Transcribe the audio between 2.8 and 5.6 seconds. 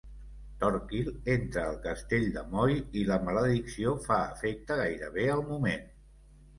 i la maledicció fa efecte gairebé al